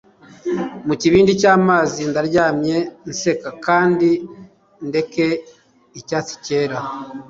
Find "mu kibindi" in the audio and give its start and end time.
0.87-1.31